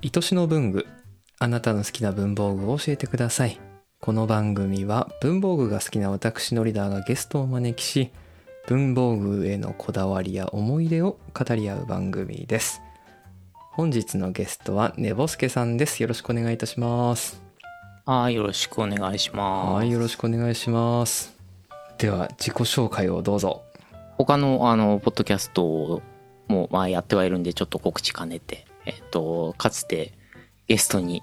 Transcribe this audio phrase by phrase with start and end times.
[0.00, 0.86] 愛しの文具
[1.40, 3.58] あなたの好きな文房具を教えてください。
[4.00, 8.12] この番組は文房具が好きな私のリーダーがゲストをお招きし
[8.68, 12.80] 文房具へのこだわりや思い出を語り合う番組です。
[13.72, 16.00] 本日のゲストはねぼすけさんです。
[16.00, 17.42] よろしくお願いいたします。
[18.06, 19.74] はい、よろしくお願いします。
[19.74, 21.36] はいよろしくお願いします。
[21.98, 23.64] では自己紹介をどうぞ。
[24.16, 26.02] 他の、あの、ポッドキャスト
[26.46, 30.12] も、まあ、やってはいるんで、ちょっと告知兼ねて、えっと、かつて、
[30.66, 31.22] ゲストに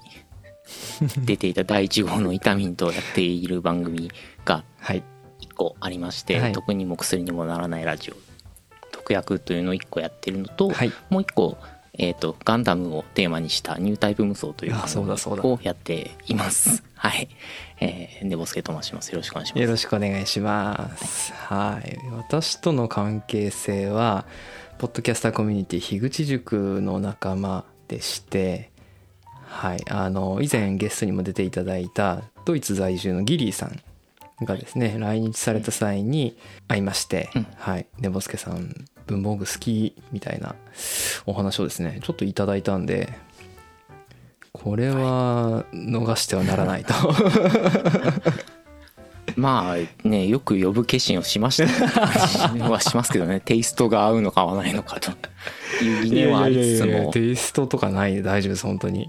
[1.18, 4.10] 出ていた第1号のイタミンとやっている番組
[4.44, 5.02] がはい
[5.40, 8.14] 1個ありまして、はい毒にも薬にもならないラジオ、
[8.92, 11.58] 毒薬というのを1個やってるのと、はいもう1個、
[11.94, 16.82] えっと、ガンダムをテーマにしたニュータイプ無双というあ番そうだそうだ組をやっています。
[16.94, 17.28] はい。
[17.78, 19.10] えー、ネボスケと申します。
[19.10, 19.62] よろしくお願いします。
[19.62, 21.32] よろしくお願いします。
[21.32, 21.98] はい。
[22.16, 24.24] 私との関係性は、
[24.78, 28.70] ポッドキャスターコミュニティ樋口塾の仲間でして、
[29.46, 29.82] はい。
[29.88, 36.36] あの、以前ゲストにも出ていただいた、ドイツ在住のギリーさんがですね、来日された際に
[36.68, 37.86] 会いまして、うんはい。
[38.00, 40.54] ねぼすけさん、文房具好きみたいな
[41.24, 43.14] お話をですね、ちょっといただいたんで、
[44.52, 46.92] これは逃してはならないと。
[49.36, 52.56] まあね、よく呼ぶ決心をしました。
[52.56, 55.12] よ はしますけどね、テイストが合うのか合わないのかと。
[55.84, 59.08] いう疑念はありつつも、テイストとかないで大丈夫です本当に。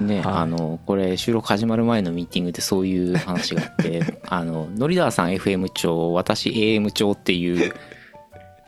[0.00, 0.34] ね、はい。
[0.36, 7.74] あの、これ収録始まる前のミーティングでそういう話があって、 あの、ノリダーさん FM 調、私 AM 調っていう、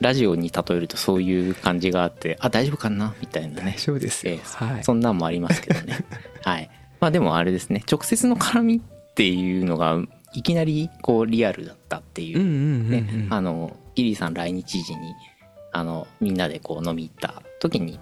[0.00, 3.14] ラジオに例えるとそういう感じがあって、あ、大丈夫かな？
[3.20, 3.74] みたいなね。
[3.76, 3.80] 大。
[3.80, 4.84] 丈夫ですよ、ええはい。
[4.84, 6.04] そんなんもありますけどね。
[6.44, 6.68] はい。
[7.00, 9.98] まあでもあれですね、直接の絡みっていうのが、
[10.34, 13.28] いきなりこうリアルだったっていう。
[13.30, 15.14] あのギリーさん来日時に
[15.72, 17.98] あのみんなでこう飲み行った時に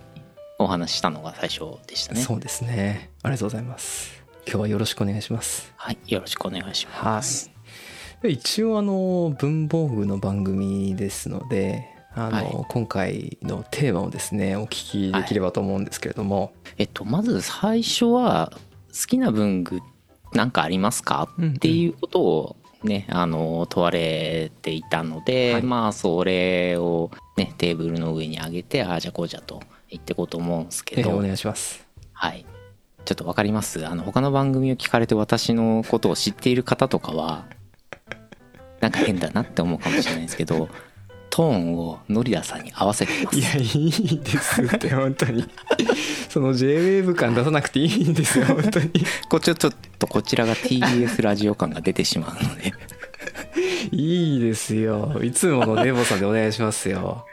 [0.58, 2.20] お話ししたのが最初でしたね。
[2.20, 3.10] そうですね。
[3.22, 4.22] ありがとうございます。
[4.46, 5.72] 今日はよろしくお願いします。
[5.76, 7.50] はいよろしくお願いしはます、
[8.24, 8.32] い。
[8.32, 12.66] 一応あの文房具の番組ですのであの、はい。
[12.68, 18.52] 今回のテーマをですねお聞きできればと思うんですけれども、えっとまず最初は
[18.92, 19.82] 好きな文具な
[20.44, 21.28] んかありますか？
[21.40, 25.62] っていうことをねあの問われていたので、はい。
[25.62, 31.86] まあそれをねテーブルの上に上げてああじゃあこうじゃと言っていこうと思うんですけど、ええお願いします。
[32.12, 32.46] はい。
[33.04, 33.84] ちょっとわかります？
[33.86, 37.46] あの、他の番組を聞かれて私のことを知っている方とかは、
[38.80, 40.68] なんか変だなって思うかもしれないんですけど、
[41.30, 43.38] トーンをノリダさんに合わせています。
[43.38, 45.44] いやいいですって本当に
[46.30, 48.90] その JWAVE 感出さなくていいんですよ 本当に。
[49.28, 52.72] こうちょちょっとこちらが TBS ラジオ感が出てしまうので、
[53.90, 55.20] いいですよ。
[55.24, 57.26] いつものネボさんでお願いしますよ。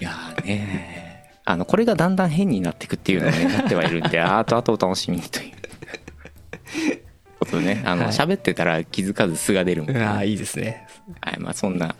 [0.00, 1.30] いやーね。
[1.44, 5.52] あの、これがだんだん変になっていくっていうのをね、 なってはいるんで、あとあとお楽しみにという。
[7.38, 8.12] ことでね、あの、はい。
[8.12, 10.88] 喋ってたら気づかず素が出るみたいなああいいですね。
[11.20, 11.94] はい、まあそんな。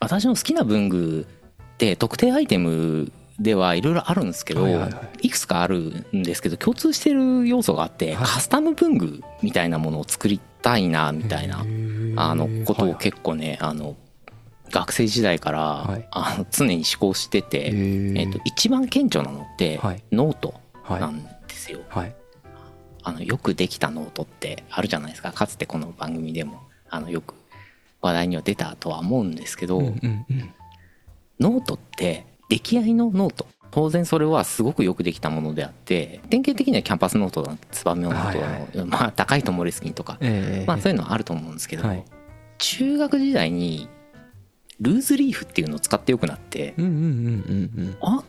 [0.00, 1.26] 私の好きな文具
[1.74, 4.88] って特定アイテムではいろいろあるんですけど、は
[5.20, 8.26] いくつかあるんですけど、共通してる要素があって、はい。
[8.26, 11.64] カスタム文具みたいなものを作りたいな、みたいな、
[12.16, 13.96] あの、ことを結構ね、あの、
[14.70, 16.08] 学生時代から、はい。
[16.10, 17.72] あの常に思考してて、
[18.16, 20.02] えっと、一番顕著なのって、はい。
[20.12, 21.00] ノートはい。
[21.00, 21.80] なんですよ。
[21.88, 22.14] はい。
[23.02, 25.32] あの、よくできたノートってあるじゃないですか。
[25.32, 27.34] かつてこの番組でも、あの、よく
[28.00, 29.80] 話題には出たとは思うんですけど、
[31.38, 33.46] ノートって、出来合いのノート。
[33.70, 38.38] 当然それはすごくよくできたものであって、典型的にはキャンパスノートだ、ツバメノート
[38.78, 42.04] の、はいまあ、高いとモレスキンとか、ええまあそういうのはあると思うんですけど、はい。
[42.58, 43.88] 中学時代に、
[44.80, 47.00] ルーズリーフっていうのを使ってよくなって、うんうんうん
[47.78, 48.24] うんあ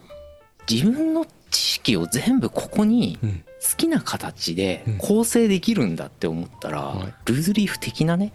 [0.70, 3.30] 自分の知識を全部ここにうん。
[3.30, 4.98] うん好きな形でうん。
[5.00, 7.14] 構成できるんだって思ったら、はい。
[7.26, 8.32] ルーズリーフ的なね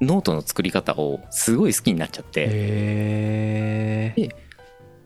[0.00, 4.14] ノートの作り方をすごい好きになっちゃって、へ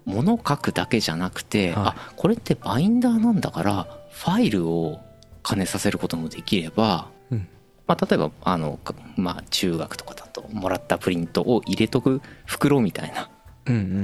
[0.09, 5.01] え物書くだけじゃなくて、はいあこれってバインダーなんだからファイルを
[5.49, 7.49] 兼ねさせることもできれば、うん
[7.87, 13.31] まあ、例えばあの、かまあ、中学とかだともらったプリントを入れとく袋みたいな
[13.67, 13.95] うんうんうんう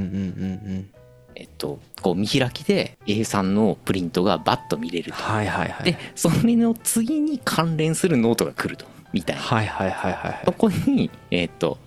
[0.78, 0.90] ん
[1.36, 5.18] えっと、こう見開きで A3 のプリントがバッと見れると。
[5.20, 8.86] はいはいはいで、それの次に関連するノートが来ると。
[9.12, 9.42] みたいな。
[9.42, 11.78] はいはいはいはいそこに、えっと、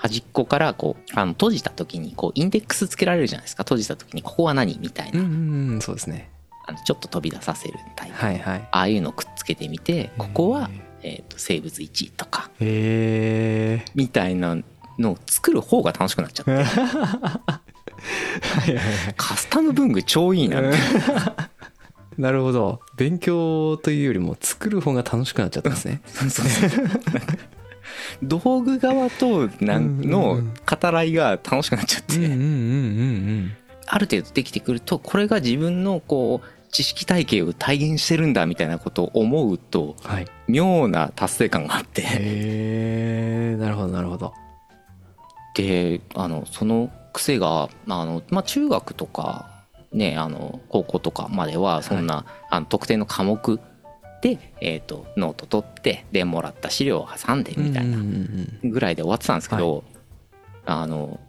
[0.00, 3.64] 端っこからこう、あの、閉じた時に、こう、インデックスつけられるじゃないですか。
[3.64, 5.20] 閉じた時に、ここは何みたいな。
[5.20, 6.30] うんそうですね。
[6.66, 8.14] あのちょっと飛び出させるタイプ。
[8.14, 8.68] はいはい。
[8.70, 10.70] ああいうのをくっつけてみて、ここは、
[11.02, 12.50] えっと、生物1とか、
[13.94, 14.56] みたいな
[14.98, 16.52] のを作る方が楽しくなっちゃって。
[16.52, 17.50] はいは
[18.72, 19.14] いはい。
[19.16, 20.70] カスタム文具超いいな、な
[22.16, 22.80] なるほど。
[22.96, 26.00] 勉強というよりも作る方が楽しくなっちゃったんですね。
[26.06, 26.46] そうそう
[28.22, 32.16] 道具側となんの語らいが楽しくなっちゃって、
[33.86, 40.26] ある程度できてくるとこれが自分のこう知識体系を体現してるんだみたいなことを思うとうんはい。
[40.48, 42.02] 妙な達成感があって。
[42.02, 42.06] へ
[43.54, 44.34] えなるほどなるほど。
[45.54, 53.60] であのその癖があの、まあ、中学とかねあの高校とかまではそんな、あの特定の科目
[54.22, 57.98] で、えー、とノート取ってでもらった資料を挟んでみたいな
[58.62, 59.84] ぐらいで終わってたんですけど、
[60.66, 61.20] あの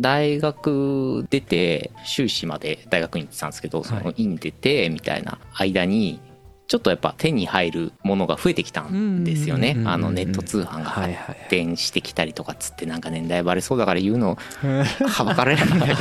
[0.00, 6.20] 大学出て修士まで大学に行ってたんですけどその院出てみたいな間に
[6.66, 9.76] ちょっとやっぱ手に入るものが増えてきたんですよね。
[9.84, 14.38] あのネット通販がはい発はい展してきたりとかっつってなんか年代バレそうだから言うの
[15.08, 16.00] はばかられるんだけど。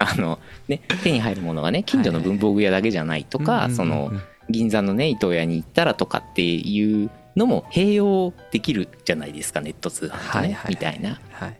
[0.00, 0.38] あの
[0.68, 4.12] ね手に入るものがね近所の文房具屋だけじゃないとかその
[4.50, 11.20] 銀座のね伊東屋に行ったらとかっていうのも併用できるじゃないですかネット通販とねはいはいみたいな。
[11.30, 11.58] はい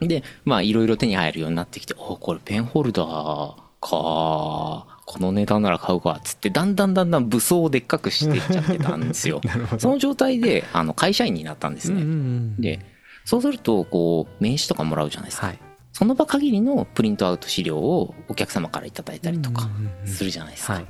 [0.00, 9.40] でまあいろいろ手に入るようになってきておこれペンホルダーかこの値段なら買うかっつってだんだんだんだん武装をでっかくしていっちゃってたんですよ。
[9.78, 12.12] その状態であの会社員になったんですうんうんうね。
[12.12, 12.80] んで
[13.24, 15.46] そうするとこう名刺とかもらうじゃないですか。
[15.48, 15.58] はい
[15.92, 19.70] その場限りのプリントアウト資料をお客様からいただいたりとか
[20.04, 20.74] するじゃないですか。
[20.74, 20.86] はい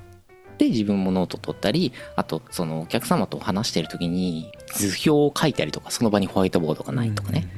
[0.58, 7.48] で自分もノート取ったりあとそのお客様と話してる時に図表を書いたりとかその場にホワイトボードがないとかね、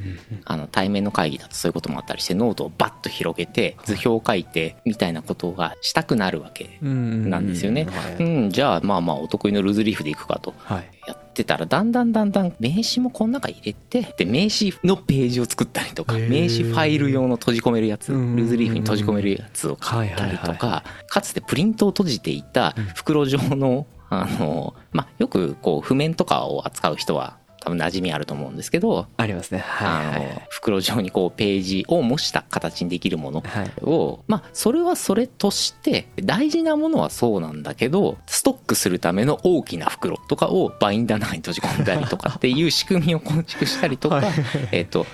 [0.44, 7.84] あの対面の会議だとそういうこともあったりしてノートをバッと広げて図表を書いてみたいなことがしたくなるわけなんですよね。
[7.84, 8.24] はい。
[8.24, 10.54] うん、じゃあまあまあお得意のルーズリーフでいくかと。
[10.58, 10.88] はい。
[11.06, 29.58] やってたらだんだんだんだん名刺もこの中入れてで名刺のページを作ったりとか名刺ファイル用の閉じ込めるやつルーズリーフに閉じ込めるやつを買ったりとかかつてプリントを閉じていた袋状のあのまあよくこう譜面とかを扱う人は多分馴染みあると思うんですけどありますね。
[29.58, 30.16] はいはい。
[30.16, 33.70] あの袋状にこうページを模した形にできるものはい。
[33.82, 44.26] をまあそれはそれとして大事なものはそうなんだけどストックするための大きな袋とかをバインダーの中に閉じ込んだりとかっていう仕組みを構築したりとか、はい。
[44.72, 45.06] えっと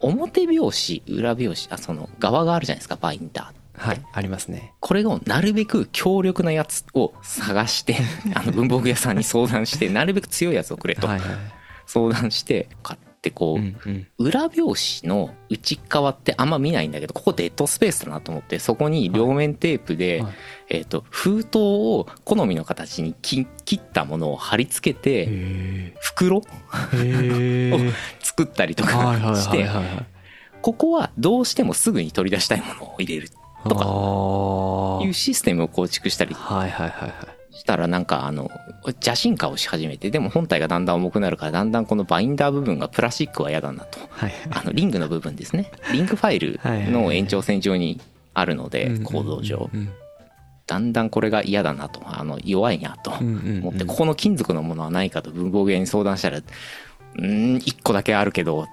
[0.00, 4.74] 表表紙裏表紙あその側があるじゃないですかバインダーはいありますね。
[4.80, 7.96] これをなるべく強力なやつを探して
[8.34, 11.28] あの文房具屋さんに相談してなるべく強いやつをくれとはいはい
[11.92, 14.06] 相談して買ってこう、うんうん。
[14.18, 14.60] 裏表
[15.02, 20.32] 紙の内側ってあんま見ないんだけどここデッドスペースだなと思ってそこに両面テープで、はい。
[20.70, 26.42] えー、と封筒を好みの形に切切ったものを貼り付けてへ袋
[26.94, 30.06] えへえ 作ったりとはいはいかしてはいはい。
[30.62, 33.28] ここはどうしてもすぐに取り出したいものを入れる
[33.68, 38.50] とかあいうシステムを構築したりはいはいはいはいしたらなんかあの
[38.84, 43.98] 邪進化をし始めてでも本体がだんだん重くなるからだんだんこのバインダー部分がプラスチックは嫌だなと。
[44.10, 44.32] はい。
[44.50, 45.70] あのリングの部分ですね。
[45.92, 46.60] リンクファイル
[46.90, 48.00] の延長線上に
[48.34, 49.90] あるので構造上うん
[50.66, 52.00] だんだんこれが嫌だなと。
[52.04, 58.66] あの弱いなと思ってここの金属のものはないかと文房具屋に相談したらうーん1個だけあるけど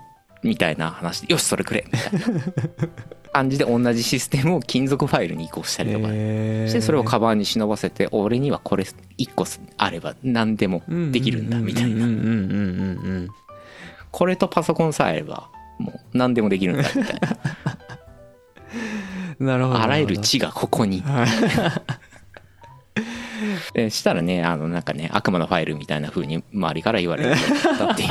[0.44, 2.42] みたいな話でよしそれくれみたいな
[3.32, 6.08] 感じで同じシステムを金属ファイルに移行したりとか。
[6.08, 8.86] してそれをカバンに忍ばせて俺にはこれ
[9.18, 9.46] 1個
[9.78, 10.82] あれば何でも
[11.12, 13.30] できるんだみたいな。
[14.12, 17.38] これとパソコンさえあればもう何でもできるんだみたいな。
[19.40, 21.04] う んなるほどあらゆる知がここに。
[23.90, 28.10] したらねあのなんかね悪魔のファイルみたいな風に周りから言われるようになったっていう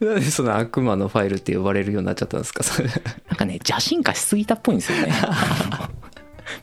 [0.00, 2.62] なんでその悪魔のファイルって呼ばれるようになっちゃったんですか？
[2.62, 5.12] それなんかね邪進化しすぎたっぽいんですよね。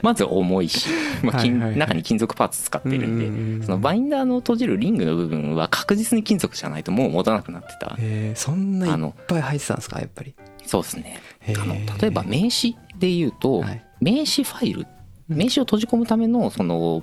[0.04, 0.90] まず重いし、
[1.24, 1.80] まあ金はいはいはい。
[1.80, 7.96] 中に金属パーツ使ってるんで、うんうんうんそのバインダーの閉じるリングの部分は確実に金属じゃないともう持たなくなってた。
[8.00, 10.34] えーそんないっぱい入ってたんですかやっぱり？
[10.66, 11.20] そうですね。
[11.58, 13.84] あの例えば名刺で言うと、はい。
[14.02, 14.86] 名刺ファイル
[15.28, 17.02] 名刺を閉じ込むためのその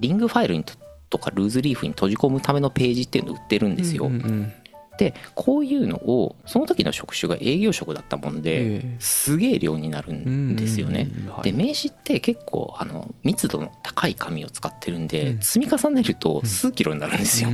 [0.00, 0.74] リングファイルにと
[1.10, 4.52] とかルーズリーフに閉じ込むためのページっていうのを売ってるんですよ、うんうんうん
[4.98, 8.96] でこういうのをその時の職種が営業職だったもんで、ええ。
[8.98, 11.08] すげえ量になるんですよね、
[11.42, 17.50] で名刺って結構あの密度の高い紙を使ってるんで、うん積み重ねると数キロになるんですよ、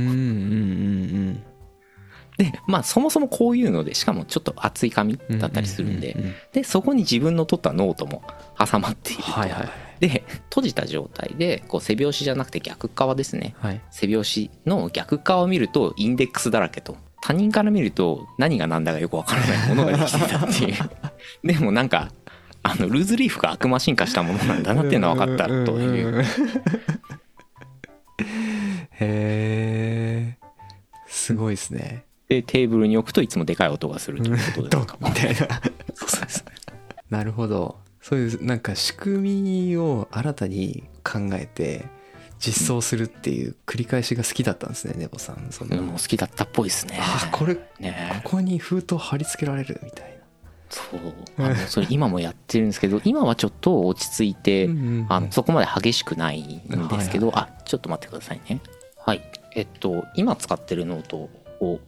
[2.37, 6.17] でまあそもそもこういうのでしかもちょっと厚い紙うんだったりするんで、
[6.51, 8.23] でそこに自分の取ったノートも
[8.57, 13.55] 挟まっていると、はいはいで閉じた状態でこう背拍子じゃなくて逆側ですね。
[13.59, 13.81] はい。
[13.91, 20.75] 背拍子の逆側を見るとインデックスだらけと他人から見ると何が何だかよくわからないものができてたっていう。
[21.43, 22.11] でもなんか
[22.61, 26.23] あのルーズリーフが悪魔進化したものなんだなっていうのが分かったという。
[28.91, 30.37] へえ
[31.07, 32.05] すごいですね。
[32.29, 34.97] でテーブルに置くといつもでかい音がするということですか。
[35.01, 35.33] みたいな。
[35.95, 36.45] そうそうそう。
[37.09, 37.79] なるほど。
[38.01, 41.85] そういうなんか仕組みを新たに考えて
[42.39, 45.47] 実装するっていう繰り返しが好きだったんですねネボさん。
[45.51, 46.99] その、うんもう好きだったっぽいですね。
[46.99, 48.21] あこれこね。
[48.23, 50.15] こに封筒貼り付けられるみたい
[50.69, 51.43] そう。
[51.43, 58.61] あのそれ今もやってるんですけど今はちょっと落ち着いて、なあのそこまで激しくないんですけど、はいはいあちょっと待ってくださいね。
[58.97, 59.21] はい。
[59.55, 61.79] えっと今使ってるノートを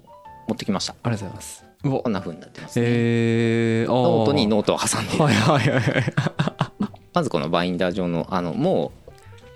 [0.47, 0.95] 持ってきました。
[1.03, 1.65] ありがとうございます。
[1.83, 5.17] こんな風になってますね、えー、あノートにーノートを挟んで。
[5.17, 6.13] はいはいはい。
[7.13, 9.06] まずこのバインダー上のあのもう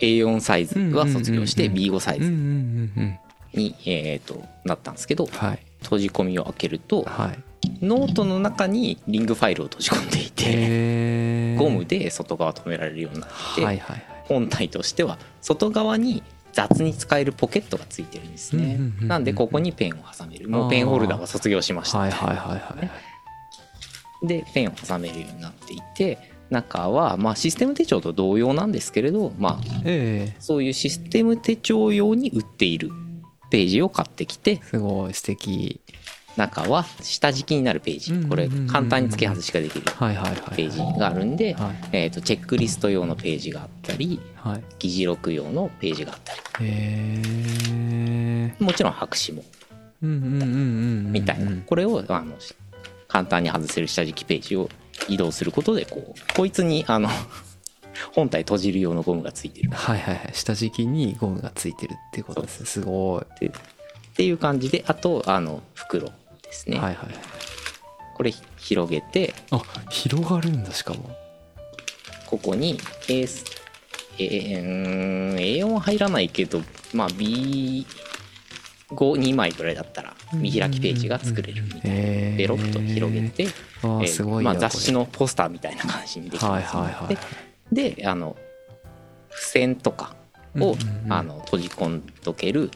[0.01, 2.29] A4 サイズは卒業してうんうんうん B5 サイズ
[3.53, 5.59] に、えー、となったんですけどはい。
[5.83, 7.39] 閉じ込みを開けるとはい。
[7.81, 11.59] ノートの中にリングファイルを閉じ込んでいてえー。
[11.59, 13.81] ゴムで外側止められるようになって
[14.25, 18.77] 本体としては外側に雑に使えるポケットがついてるんですね。
[19.01, 20.49] なんでここにペンを挟める。
[20.49, 21.99] もうペンホルダーは卒業しました。
[21.99, 22.77] はいはいはいは
[24.21, 24.27] い。
[24.27, 30.35] でペンを挟めるようになっていて中はまあシステム手帳と同様なんですけれどまあええ。
[30.39, 32.91] そういうシステム手帳用に売っている
[33.49, 35.79] ページを買ってきてすごい素敵。
[36.37, 38.27] 中は下敷きになるページ。
[38.27, 41.89] これ簡単に付け外しができるはいはいはいページがあるんで、はい。
[41.91, 44.63] えー、とチェックリスト用のページがあったりはい。
[44.79, 46.39] 議事録用のページがあったり。
[46.67, 47.21] へ
[47.69, 48.55] え。
[48.59, 49.43] もちろん白紙も。
[50.01, 51.51] みたいな。
[51.65, 52.35] これをあの
[53.07, 54.69] 簡単に外せる下敷きページを
[55.07, 57.09] 移動することでこうこいつにあの
[58.13, 59.69] 本体閉じる用のゴムがついてる。
[59.71, 60.29] はいはいはい。
[60.33, 62.61] 下敷きにゴムがついてるっていうことです。
[62.61, 63.23] ねすごい。
[63.45, 63.49] っ
[64.15, 66.13] ていう感じであとあの袋で
[66.51, 67.15] すね、はいはいはい。
[68.15, 71.15] これ広げてあ広がるんだしかも。
[72.25, 72.79] ここに
[73.09, 73.43] A ス
[74.17, 76.61] えーうーん A4 入らないけど
[76.93, 82.37] まあ B52 枚ぐらいだったら見開きページが作れるみたいな。
[82.37, 83.47] ベロッと広げて、
[83.83, 86.37] えーすごいなまあ、雑誌このポスターみたいな感じにで。
[86.37, 87.75] きます、はいはい。
[87.75, 88.35] でであの
[89.29, 90.15] 付箋とか
[90.55, 91.13] を、うんうんうん。
[91.13, 92.69] あの閉じ込んどける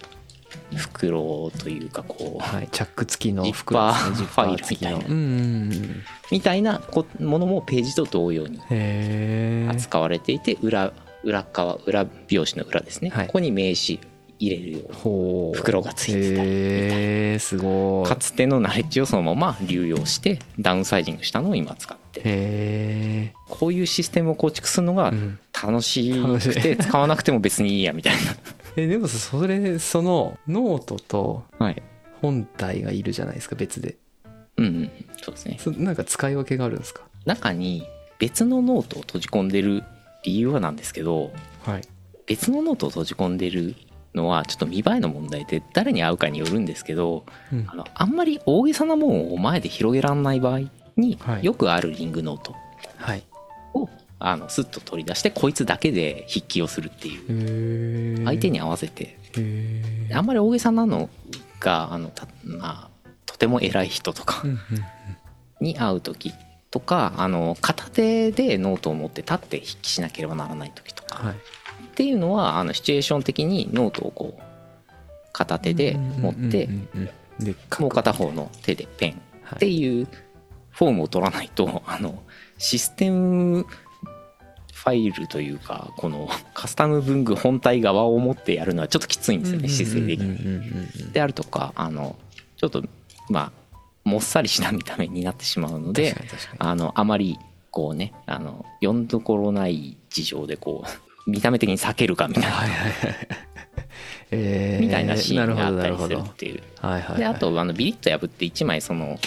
[0.76, 5.00] 袋というかこう、はいチャック付きの袋ねージッパーファイルみたいな。
[5.00, 5.28] 付きのうんう
[5.68, 6.04] んうん。
[6.32, 8.60] みたいなこものもページと同様に
[9.70, 10.94] 扱われていて裏
[11.24, 13.28] 裏側裏表紙の裏ですね、はい。
[13.28, 14.00] ここに名刺
[14.40, 16.46] 入れるような袋がついてたりみたいな。
[16.46, 18.10] へえすごい。
[18.10, 25.40] かつてのナレッジをそのまま流用してダウンサイジングしたのを今使ってこういうシステムを構築するのがうん。
[25.64, 28.14] 楽しくて使わなくても別にいいやみたい
[28.76, 31.44] えでもさそれそのノートと
[32.22, 33.96] 本体がいるじゃないですか別で。
[34.58, 35.58] うんうんそうですね。
[35.60, 37.02] そなんか使い分けがあるんですか？
[37.26, 37.88] 中に
[38.20, 39.84] 別のノートを閉じ込んでる
[40.24, 41.32] 理由はなんですけど
[41.66, 41.82] はい。
[42.28, 43.76] 別のノートを閉じ込んでる
[44.16, 47.66] のはちょっと見栄えの問題で誰に会うかによるんですけどうん。
[47.68, 50.62] あのあんまり大げさなもんを前で広げらんない場合
[50.98, 51.44] にはい。
[51.44, 52.56] よくあるリングノート。
[52.98, 53.24] はい。
[53.74, 58.26] をあのスッと取り出してこいつだけで筆記をするっていう。
[58.26, 59.18] 相手に合わせて。
[60.14, 61.10] あんまり大げさなの
[61.60, 64.44] があのた、まあ、とても偉い人とか
[65.60, 66.34] に会う時
[66.72, 71.22] とかあの片手でノートを持って立って筆記しなければならない時とか。
[71.22, 71.36] はい
[71.96, 74.44] っていうのはあのシチュエーション的にノートをこう
[75.32, 76.68] 片手で持って
[77.80, 79.22] もう片方の手でペン。
[79.44, 79.56] はい。
[79.56, 80.06] っていう
[80.72, 82.22] フォームを取らないと あの
[82.58, 83.66] システム
[84.74, 91.14] ファイルというかこのカスタム文具本体側を持ってやるのはちょっときついんですよね姿勢的に。
[91.14, 92.18] であるとかあの
[92.58, 92.84] ちょっと
[93.30, 96.14] まあもっさりした見た目になってしまうので
[96.60, 97.40] あのあまり
[97.72, 103.28] こうねあの読んどころない事情でこう見た目的に避けるかみたいな、はいはいはい。
[104.32, 106.62] えーみたいなシーンがあったりするっていう。
[106.82, 107.18] はいはいはい。
[107.20, 109.18] であとあのビリッと破って1枚その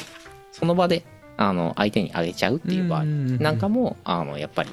[0.52, 1.04] その場で
[1.36, 3.04] あの相手にあげちゃうっていう場合。
[3.04, 4.70] なんかもあのやっぱり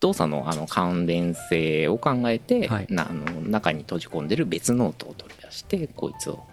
[0.00, 2.86] 動作のあの関連性を考えて、はい。
[2.88, 6.44] なあの中に閉じ込んでる別ノートを取り出してこいつを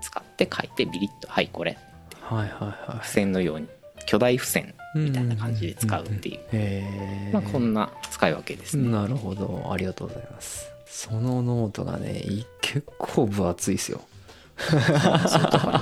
[0.00, 1.76] 使って書いてビリッとはいこれ。
[2.22, 3.04] はいはいはい。
[3.04, 3.66] 付箋のように
[4.06, 9.68] 巨大付箋みたいな感じで使うっていう、まあ、こんな使い分けですね、なるほど。
[9.72, 10.70] ありがとうございます。
[10.86, 14.00] そのノートがねい結構分厚いですよ。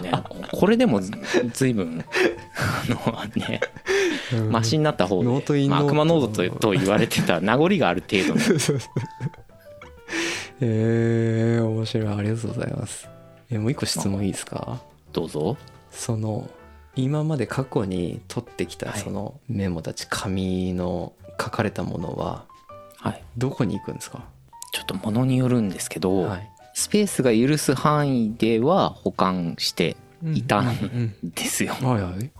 [0.02, 0.12] ね。
[0.52, 1.10] これでもず
[1.52, 2.04] 随分
[2.56, 3.60] あのね
[4.50, 5.94] マシになった方で、ノートインまあ、ノート。
[5.94, 8.40] 悪魔ノートとと言われてた 名残がある程度の。
[10.60, 12.06] えー、面白い。
[12.14, 13.08] ありがとうございます。
[13.50, 14.80] えもう一個質問いいですか？
[15.12, 15.56] どうぞ。
[15.90, 16.48] その
[16.97, 19.00] 今まで過去に取ってきたはい。
[19.00, 22.45] そのメモたち紙の書かれたものは
[22.99, 23.23] はい。
[23.37, 24.25] どこに行くんですか？
[24.73, 26.50] ちょっとものによるんですけど、はい。
[26.75, 29.97] スペースが許す範囲では保管して
[30.35, 31.75] いたうんんですよ。
[31.75, 32.30] はいはい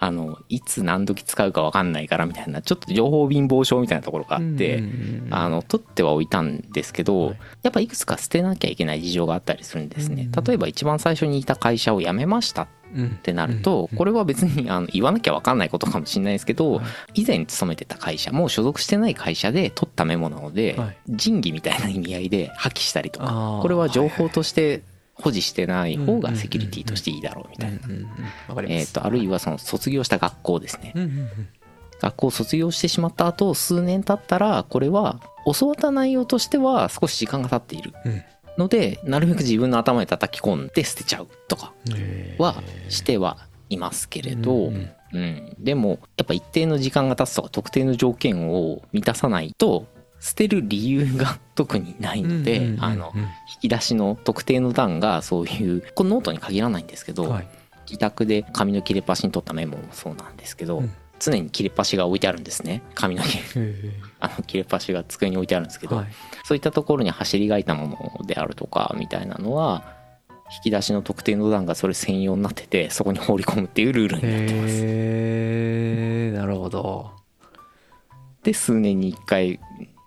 [0.00, 4.82] あの、いつ何時使うか分かんないからみたいな、ちょっと情報貧乏症みたいなところがあって、
[5.30, 7.38] あの、取っては置いたんですけど、はい。
[7.64, 10.28] やっぱいくつか捨てなきゃいけない事情があったりするんですね。
[10.34, 13.10] うん例えば一番最初にいた会社を辞めましたっうん。
[13.22, 16.82] てなると、これは別にあの言わなきゃ分かんないことかもしれないですけど、は
[17.14, 17.22] い。
[17.22, 20.96] 以前勤めてた会社も所属してない会社で取ったメモなので、はい。
[21.08, 24.82] 仁義みたいな意味合いで破棄したりとかこれは情報として
[25.20, 27.78] 保持してない方がセキュリティとしていいだろうみたいな。
[28.68, 30.94] えー、とあるいはその卒業した学校ですね。
[32.00, 35.20] 学校を卒業してしまった後数年経ったらこれは
[35.52, 37.92] 教わった内容としては少し時間が経っている。
[38.04, 38.22] うん。
[38.58, 41.72] のでなるべく自分の頭に叩き込んで捨てちゃうとか
[42.38, 44.72] はしてはいますけれど、う
[45.12, 45.56] うんん。
[45.58, 49.86] でもやっぱ一定の時間が経つとか特定の条件を満たさないと
[50.20, 52.78] 捨てる理由が特にないので、引
[53.62, 57.48] き出しの特定の段がそういうこのノートに限らないんですけど、はい。
[57.84, 60.92] 自宅で紙の切れ端に取ったメモもそうなんですけど、うん。
[61.18, 62.82] 常に切れ端が置いてあるんですね。
[62.94, 63.74] 紙の 切れへ
[64.20, 66.08] あの切れ端が机に置いてあるんですけど、ーはい。
[66.44, 69.96] そういったところに走りがいたものであるとかみたいなのは
[70.54, 76.38] 引き出しの特定の段がそれ専用になっててそこに放り込むっていうルールになってます。
[76.38, 77.10] なるほど。
[78.44, 79.58] で数年に1回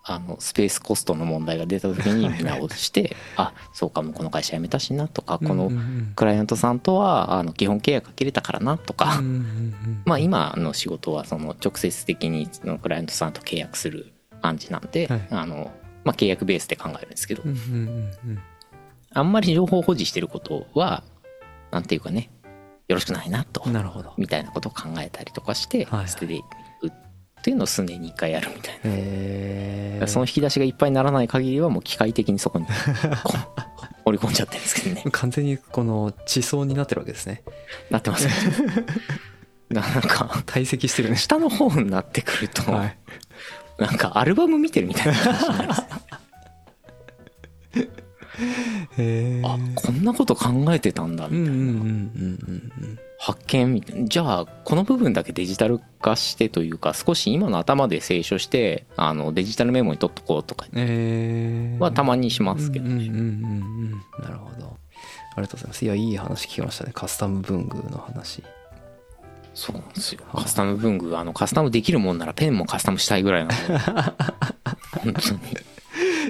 [0.04, 5.72] あのスペースコストの問題が出た時に見直してあそうかもうこの会社辞めたしなとかこの
[6.16, 12.48] クライアントさんとはあの基本契約が切れたからなとか、うんうんうんまあ今の仕事はその直接的に
[12.82, 15.28] クライアントさんと契約する感じなんで、はい。
[15.30, 15.72] あの
[16.04, 18.40] まあ、契約ベースで考えるんですけど、うんうんうんうん。
[19.14, 21.04] あんまり情報保持してることは
[21.70, 22.30] なんていうかね
[22.88, 24.14] よろしくないなとなるほど。
[24.18, 26.10] みたいなことを考えたりとかしてはいはい。
[26.10, 26.48] 捨てていくっ
[27.42, 30.08] ていうのを数年に1回やるみたいな。
[30.08, 33.62] その引き出しがいっぱいにならない限りはもう機械的にそこにこう
[34.04, 35.04] 放り込んじゃってるんですけどね。
[35.12, 37.44] 完全にこの地層になってるわけですね。
[37.90, 38.34] なってますね。
[39.70, 41.16] なんか堆積してるね。
[41.16, 42.98] 下の方になってくると、はい。
[43.78, 45.84] なんかアルバム見てるみたいな感じになります
[49.44, 62.90] あこんなこと考えてたんだみたいな、発見じゃあこの部分だけデジタル化してというか少し今の頭で清書してあのデジタルメモに取っとこうとかえー、はたまにしますけど。
[62.90, 63.10] ね
[64.24, 64.76] なるほど。
[65.34, 65.86] ありがとうございます。
[65.86, 66.94] いやいい話聞きましたね。
[66.96, 68.44] カスタム文具の話。
[69.54, 70.22] そうなんですよ。
[70.34, 73.78] カスタム文具あのカスタムできるもんならペンもカスタムしたいぐらいなので。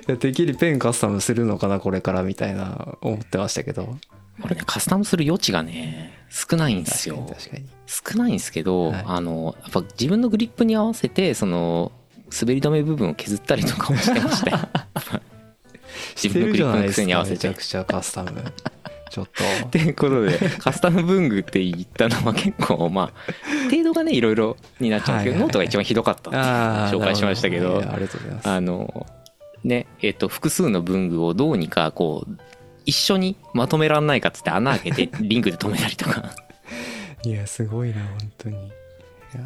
[0.03, 3.95] 本てっきりペンカスタムするのかなこれからみたいな思ってましたけど。
[4.41, 7.27] これねカスタムする余地がね少ないんですよ。
[7.85, 9.03] 少ないんですけど、はい。
[9.05, 11.91] あのやっぱ自分のグリップに合わせてその
[12.31, 14.59] 滑り止め部分を削ったりとかもしてましたよ
[16.15, 17.49] 自分のグリップの癖に合わせて。
[17.49, 18.41] めちゃくちゃカスタム。
[19.09, 19.43] ちょっと。
[19.67, 25.39] っていうことでカスタム文具って言ったのは結構まあ程度がねいろいろになっちゃうんですけど、はいはいはい。
[25.41, 26.33] ノートが一番ひどかったっ
[26.91, 28.49] て紹介しましたけどありがとうございます。
[28.49, 29.05] あの
[29.65, 32.37] ねえっと複数の文具をどうにかこう
[32.91, 36.29] 一緒にまとめらんないかっつって穴開けて リングで止めたりとか。
[37.23, 38.57] いやすごいな本当に。
[38.57, 38.59] い
[39.33, 39.39] や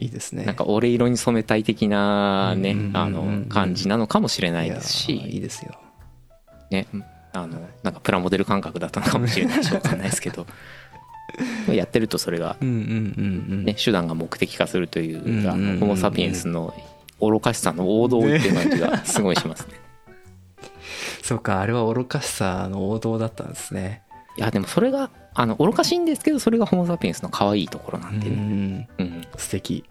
[0.00, 0.44] ーいいですね。
[0.44, 2.96] なんか俺色に染めたい的なねうんうんうんうん。
[2.96, 5.72] あの感じなのかもしれないですいやーいいしですよ。
[6.72, 6.88] ね
[7.32, 10.44] あのなんかプラモデル感覚だったのかもしれないしわかんないですけど。
[11.70, 15.50] やってるとそれがね、手段が目的化するという、うんうんうんうん。
[15.50, 16.74] あのホモ・サピエンスの
[17.20, 19.87] 愚かしさの王道っていう感じがすごいしますね。
[21.28, 24.02] そうかあれは愚かしさの王道だったんですね。
[24.38, 28.28] いやでもそれがあの愚かしいんですけどそれがホモ・サピエンスの可愛いところなんで。
[28.28, 28.88] うね、ん。
[28.96, 29.26] うん。
[29.36, 29.84] 素敵。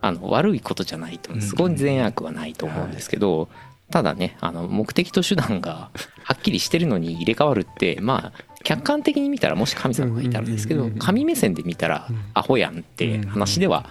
[0.00, 3.48] あの悪いことじゃないとすごい善悪はないと思うんですけど、
[3.92, 5.90] ただねあの目的と手段が
[6.24, 10.98] はっきりしてるのに入れ替わるってまあ客観的に見たらもし神様がいたらですけうんうんうんうん。
[10.98, 12.20] ど神目線で見たらうん。
[12.34, 13.88] アホやんって話では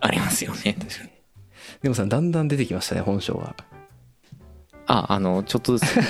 [0.00, 0.76] ありますよね。
[1.80, 3.56] でもさだんだん出てきましたね本性が
[4.86, 6.00] あ、あの、ちょっとずつ、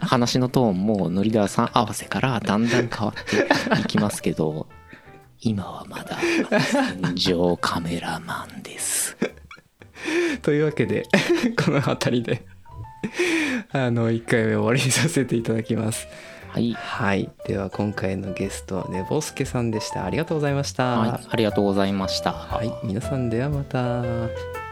[0.00, 4.68] 話のトーンも、ノリダーさん合わせからだんだん変わっていきますけど、
[5.40, 6.18] 今はまだ、
[6.60, 9.16] 戦場カメラマンです。
[10.42, 11.04] というわけで
[11.64, 12.46] この辺りで
[13.72, 16.06] あの1回目終わりにさせていただきます
[16.48, 16.72] はい。
[16.74, 22.32] はいでは今回のゲストはねぼすけさんでしたありがとうございましたはい、ありがとうございました。
[22.32, 24.63] はい、皆さんではまた。